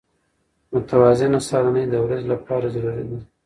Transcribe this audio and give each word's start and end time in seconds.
متوازنه 0.71 1.39
سهارنۍ 1.47 1.85
د 1.89 1.95
ورځې 2.05 2.27
لپاره 2.33 2.65
ضروري 2.75 3.05
ده. 3.09 3.19